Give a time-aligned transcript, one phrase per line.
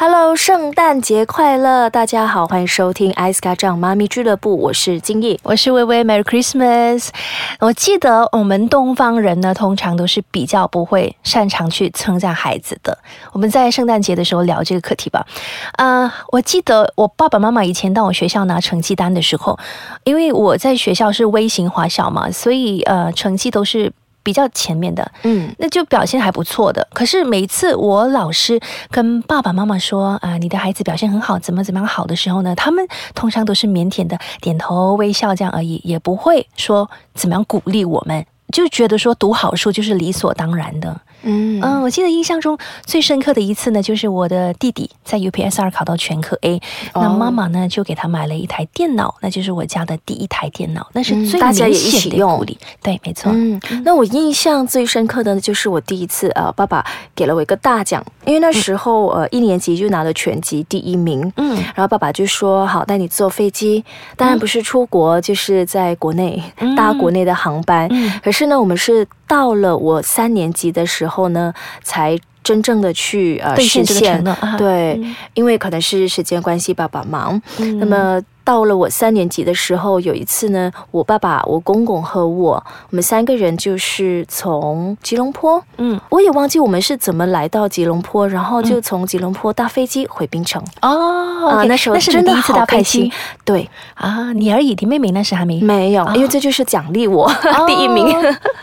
[0.00, 1.90] ？Hello，圣诞节快乐！
[1.90, 7.10] 大家好，欢迎收听艾斯卡酱妈咪俱乐部，我是金毅，我是微微，Merry Christmas。
[7.58, 12.96] 我记得我们东方人呢，通常都是比较不会擅长去称赞孩子的。
[13.32, 15.26] 我们在圣诞节的时候聊这个课题吧。
[15.72, 19.58] 啊，我记得我爸爸妈妈以前到我学校拿成绩单的时候，
[20.04, 23.92] 因为我在学校是微型华小嘛，所以呃，成绩都是。
[24.22, 26.86] 比较前面的，嗯，那就表现还不错的。
[26.92, 28.60] 可是每次我老师
[28.90, 41.00] 跟爸爸妈妈说啊，你的孩子表现很好，怎么怎么样好的时候呢，他们通常都是腼腆的点头微笑这样而已，也不会说怎么样鼓励我们，就觉得说读好书就是理所当然的。
[41.22, 41.60] 嗯。
[41.62, 46.60] 嗯，我记得印象中最深刻的一次呢，就是我的弟弟在 UPSR 考到全科 A，
[46.94, 52.58] 那妈妈呢就给他买了一台电脑，那就是我家的第一台电脑，那是最明显的鼓励。
[52.82, 53.30] 对，没错。
[53.34, 61.30] 嗯，那我印象最深刻的就是我第一次呃，爸爸给了我一个大奖，因为那时候呃一年级就拿了全级第一名。
[61.36, 63.84] 嗯，然后爸爸就说好带你坐飞机，
[64.16, 66.42] 当然不是出国，就是在国内
[66.76, 67.88] 搭国内的航班。
[67.90, 71.30] 嗯，可是呢，我们是到了我三年级的时候。
[71.30, 74.24] 呢，才真正的去呃实现
[74.58, 75.00] 对，
[75.34, 77.40] 因为可能是时间关系，爸爸忙，
[77.78, 78.20] 那么。
[78.44, 82.52] 到了我三年级的时候，有一次呢，我爸爸、我公公和我，
[82.90, 90.62] 我们三个人就是从吉隆坡，嗯，我也忘记我们是怎么来到吉隆坡，然后就从吉隆坡搭飞机回槟城。
[90.82, 93.10] 哦，那时候真的好开心。
[93.44, 97.30] 对啊，你而已，你妹妹那时还没没有，因为这就是奖励我
[97.66, 98.16] 第一名，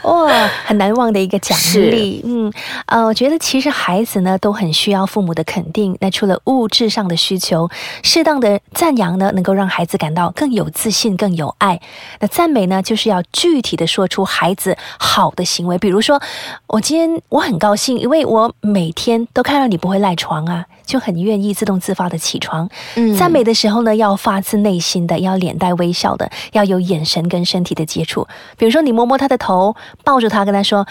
[0.03, 0.29] 哇，
[0.65, 2.21] 很难忘的一个奖励。
[2.25, 2.51] 嗯，
[2.87, 5.95] 呃，我觉得其实孩子呢都很需要父母的肯定。
[5.99, 7.69] 那除了物质上的需求，
[8.03, 11.79] 适当的赞扬呢，能够让孩子感到更有自信、更有爱。
[12.19, 15.77] 那赞美呢，就是要具体的说出孩子好的行为。
[15.77, 16.21] 比如说，
[16.67, 22.69] 我今天我很高兴，因为我每天都看到你不会赖床啊，就很愿意自动自发的起床。
[22.95, 28.27] 嗯，赞美的时候呢，要发自内心的，要脸带微笑的，要有眼神跟身体的接触。
[28.57, 30.87] 比如说，你摸摸他的头，抱住他，跟他说：“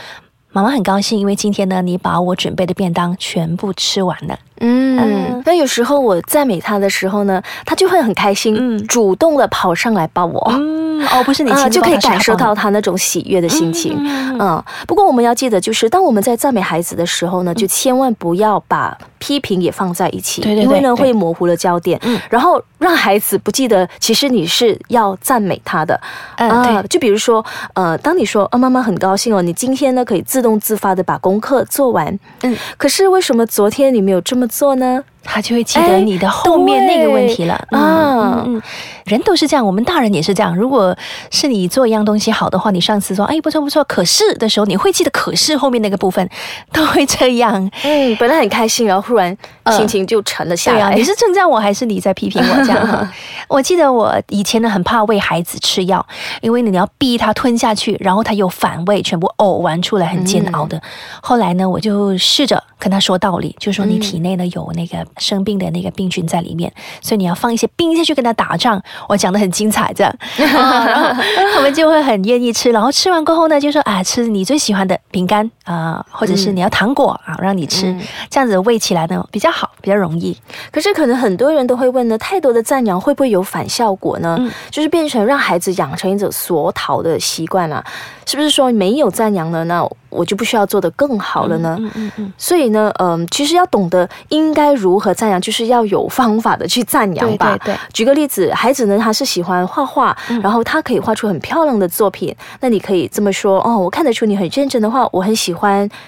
[0.56, 10.50] 妈妈很高兴，因为今天呢，你把我准备的便当全部吃完了。”嗯，那有时候我赞美他的时候呢，他就会很开心，主动的跑上来抱我。
[10.54, 13.96] 嗯，哦，不是你亲就可以感受到他那种喜悦的心情。
[14.38, 26.00] 嗯，不过我们要记得，就是当我们在赞美孩子的时候呢，就千万不要把批评也放在一起，对因为呢会模糊了焦点，然后让孩子不记得其实你是要赞美他的。
[26.36, 32.18] 啊，就比如说，呃，当你说啊，妈妈很高兴哦，你今天呢可以自动自发的把功课做完。
[32.42, 34.46] 嗯，可是为什么昨天你没有这么？
[34.46, 35.02] 做呢？
[35.26, 38.42] 他就会记得你的后面那个问题了啊！
[38.46, 38.62] 嗯，
[39.04, 40.56] 人都是这样，我们大人也是这样。
[40.56, 40.96] 如果
[41.30, 46.26] 是你做一样东西好的话，你上次说哎不错不错，可是的时候你会记得可是后面那个部分
[46.72, 47.70] 都会这样。
[47.82, 49.36] 嗯，本来很开心，然后忽然
[49.72, 50.94] 心情就沉了下来。
[50.96, 52.56] 你是称赞我还是你在批评我？
[52.64, 53.08] 这样
[53.48, 56.04] 我记得我以前呢很怕喂孩子吃药，
[56.40, 60.80] 因为你要逼他吞下去，然后他又反胃，全部呕完出来很煎熬的。
[61.20, 65.04] 后来呢，我就试着跟他说道理，就说你体内呢有那个。
[65.18, 68.82] 生病的那个病菌在里面，所以你要放一些冰下去跟他打仗。
[69.08, 72.70] 我讲的很精彩，这样， 他们就会很愿意吃。
[72.70, 77.94] 然后吃完过后呢，就说啊，吃你最喜欢的饼干啊，或者是你要糖果啊，让你吃，
[78.30, 80.34] 这样子喂起来呢比较好，比较容易。
[80.72, 84.38] 可是可能很多人都会问呢，太多的赞扬会不会有反效果呢？
[84.70, 87.84] 就是变成让孩子养成一种索讨的习惯啊？
[88.24, 91.76] 是不是说没有赞扬了，那我就不需要做得更好了呢？
[91.80, 92.32] 嗯嗯嗯。
[92.38, 97.56] 所以呢，嗯，其实要懂得应该如何赞扬，就是要有方法的去赞扬吧。
[97.58, 97.78] 对对。
[97.92, 105.55] 举个例子，孩子呢他是喜欢画画，然后他可以画出很漂亮的作品，那你可以这么说哦，我看得出你很认真的画，我很喜欢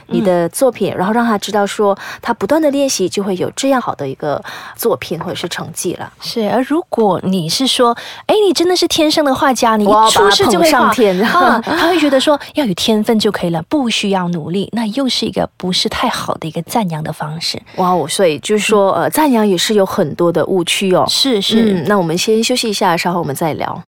[0.08, 4.42] 你的作品，然后让他知道说，他不断的练习就会有这样好的一个
[4.74, 6.12] 作品或者是成绩了。
[6.20, 6.50] 是。
[6.50, 17.60] 而如果你是说，哎，你真的是天生的画家，你一出世就会上天啊，他会觉觉得说要有天分就可以了，不需要努力，那又是一个不是太好的一个赞扬的方式。
[17.76, 21.04] 哇哦，所以就是说，呃，赞扬也是有很多的误区哦。
[21.06, 23.82] 是是，那我们先休息一下，稍后我们再聊。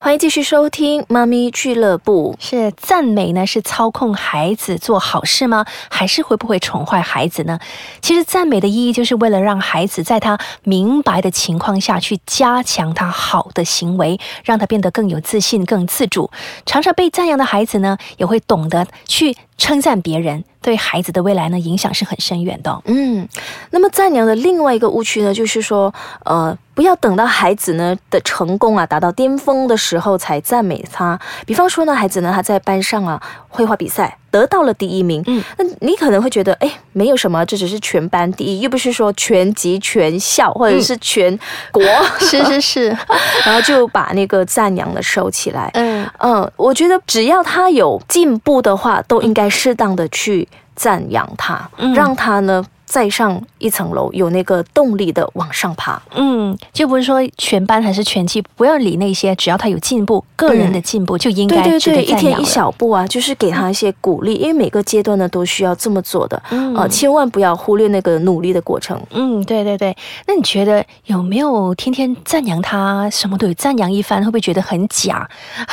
[0.00, 2.36] 欢迎继续收听妈咪俱乐部。
[2.38, 3.46] 是赞美呢？
[3.46, 5.64] 是操控孩子做好事吗？
[5.88, 7.58] 还是会不会宠坏孩子呢？
[8.02, 16.30] 其实赞美的意义就是为了让孩子在他明白的情况下去加强他好的行为，让他变得更有自信、更自主。
[16.66, 22.82] 常常被赞扬的孩子呢，也会懂得去称赞别人，对孩子的未来呢影响是很深远的。
[22.86, 23.28] 嗯，
[23.70, 31.18] 那么赞扬的另外一个误区呢，就是说，呃，不要等到孩子呢的成功啊达到巅峰的时候才赞美他。
[31.46, 41.38] 比方说呢，孩子呢他在班上啊绘画比赛得到了第一名，嗯，那你可能会觉得，哎，没有什么，这只是全班第一，又不是说全级全校或者是全
[41.70, 41.80] 国，
[42.18, 42.88] 是 是是，
[43.46, 45.70] 然后就把那个赞扬的收起来。
[45.74, 46.04] 嗯。
[46.18, 52.66] 嗯，我觉得只要他有进步的话，都应该适当的去赞扬他，让他呢。
[52.84, 56.00] 再上一层楼，有那个动力的往上爬。
[56.14, 66.36] 嗯，就不是说全班还是全期，不要理那些，只要他有进步，个人的进步就应该对对对，一天一小步啊，就是给他一些鼓励，因为每个阶段呢都需要这么做的。
[66.76, 69.00] 啊，千万不要忽略那个努力的过程。
[69.10, 69.96] 嗯，对对对。
[70.26, 75.26] 那你觉得有没有天天赞扬他，什么都有赞扬一番，会不会觉得很假？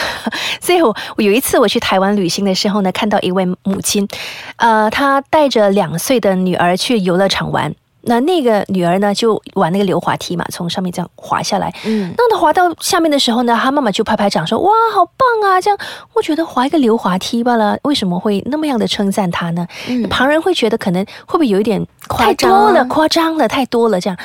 [0.62, 4.08] 所以我我有一次我去台湾旅行的时候呢，看到一位母亲，
[4.56, 7.01] 呃，她带着两岁的女儿去。
[7.04, 11.74] 游乐场玩，那那个女儿呢就玩那个溜滑梯嘛，从上面这样滑下来。
[11.86, 15.78] 嗯，那她滑到下面的时候呢，她妈妈就拍拍掌说：“哇，好棒啊！”这样，
[16.14, 19.68] 我觉得滑一个溜滑梯罢了，为什么会那么样的称赞她呢？
[19.88, 24.18] 嗯，旁人会觉得可能会不会有一点夸张了，夸张了，太多了这样。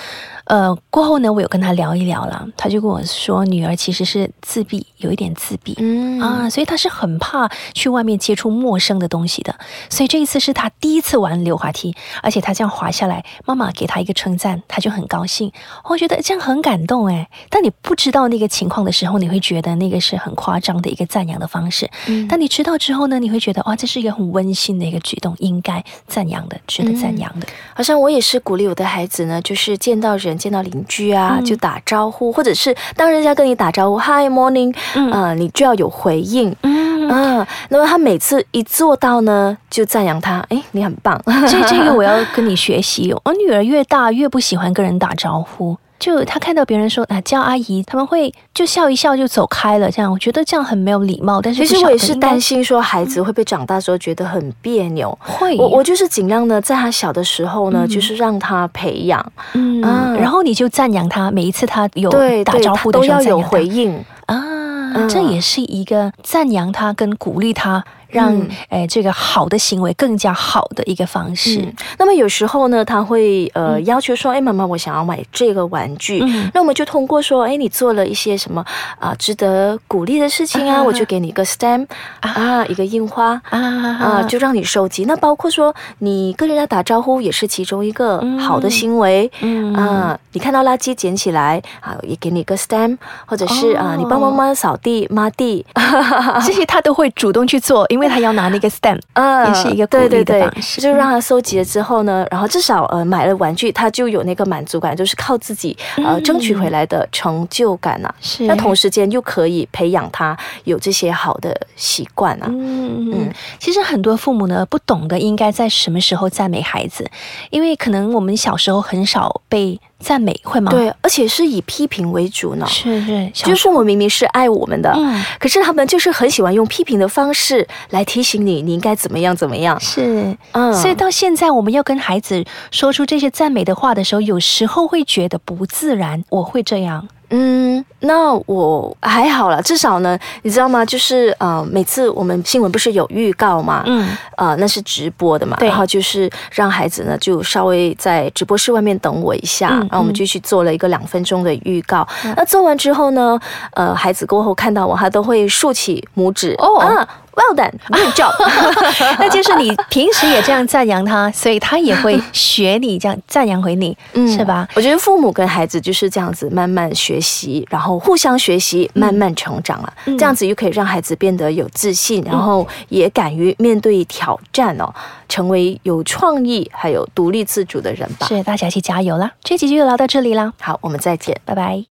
[0.46, 9.52] 呃，过后呢，我有跟他聊一聊了，他就跟我说，女儿其实是自闭，有一点自闭，嗯啊，所以他是很怕去外面接触陌生的东西的，
[9.90, 15.50] 所以这一次是他第一次玩溜滑梯，而且他这样滑下来，妈妈给他一个称赞，他就很高兴，
[15.84, 17.28] 我觉得这样很感动哎。
[17.50, 27.48] 但你不知道那个情况的时候，你会觉得那个是很夸张的一个赞扬的方式，嗯，但你知道之后呢，你会觉得哇，这是一个很温馨的一个举动，应该赞扬的，值得赞扬的。
[27.74, 30.35] 好像我也是鼓励我的孩子呢，就是见到人。
[30.36, 37.46] 见到邻居啊，就打招呼，或者是当人家跟你打招呼，Hi morning，嗯，你就要有回应，嗯啊。
[37.68, 41.20] 那么他每次一做到呢，就赞扬他，哎，你很棒。
[41.48, 43.14] 这这个我要跟你学习。
[43.24, 45.76] 我女儿越大越不喜欢跟人打招呼。
[45.98, 51.40] 就他看到别人说啊叫阿姨，他们会就笑一笑就走开了，这样我觉得这样很没有礼貌。
[51.40, 55.16] 但是其实我也是担心说孩子会不会长大之后觉得很别扭。
[55.20, 59.80] 会，我我就是尽量呢，在他小的时候呢，就是让他培养，嗯，
[60.14, 62.10] 然后你就赞扬他，每一次他有
[62.44, 64.04] 打招呼都要有回应。
[64.26, 67.84] 啊，这也是一个赞扬他跟鼓励他。
[68.08, 68.34] 让
[68.68, 71.66] 诶这个好的行为更加好的一个方式。
[71.98, 76.20] 那么有时候呢，他会呃要求说：“哎，妈妈，我想要买这个玩具。”
[76.54, 78.64] 那我们就通过说：“哎，你做了一些什么
[78.98, 80.82] 啊值得鼓励的事情啊？
[80.82, 81.86] 我就给你一个 stamp
[82.20, 85.04] 啊，一个印花啊啊，就让你收集。
[85.06, 89.30] 那包括说你跟人家打招呼也是其中一个好的行为
[89.74, 90.18] 啊。
[90.32, 95.64] 你看到垃圾捡起来啊，也给你一个 stamp，或者是啊，你帮妈妈扫地抹地，
[96.46, 97.86] 这些他都会主动去做。
[97.96, 108.14] 因为他要拿那个 stamp，嗯也是一个鼓励的方式，就让他收集了之后呢，然后至少呃买了玩具，他就有那个满足感，就是靠自己呃争取回来的成就感呐。
[108.20, 112.46] 是，那同时间又可以培养他有这些好的习惯啊。
[112.50, 117.10] 嗯嗯，其实很多父母呢不懂得应该在什么时候赞美孩子，
[117.48, 119.80] 因为可能我们小时候很少被。
[119.98, 120.70] 赞美会吗？
[120.70, 122.66] 对，而且是以批评为主呢。
[122.68, 129.78] 是是，就是父母明明是爱我们的，嗯，可是他们就是很喜欢用批评的方式来提醒你，你应该怎么样怎么样。
[129.80, 136.22] 是，嗯，所以到现在我们要跟孩子说出这些赞美的话的时候，有时候会觉得不自然。
[136.28, 137.08] 我会这样。
[137.30, 140.84] 嗯，那我还好了，至少呢，你知道吗？
[140.84, 152.06] 就是呃，每次我们新闻不是有预告嘛，嗯，呃，那是直播的嘛，然后就是让孩子呢就稍微在直播室外面等我一下，然后我们就去做了一个两分钟的预告。
[152.36, 153.38] 那做完之后呢，
[153.72, 157.06] 呃，孩子过后看到我，他都会竖起拇指哦。
[157.36, 158.32] Well done, good job。
[159.20, 164.66] 那就是你平时也这样赞扬他，所以他也会 学你这样赞扬回你，是吧？
[164.74, 169.92] 我觉得父母跟孩子就是这样子慢慢学习，然后互相学习，慢慢成长了。
[170.06, 174.90] 这样子又可以让孩子变得有自信，然后也敢于面对挑战哦，
[175.28, 178.26] 成为有创意还有独立自主的人吧。
[178.28, 179.30] 是，大家一起加油啦！
[179.44, 181.84] 这几集就聊到这里啦，好，我们再见，拜拜。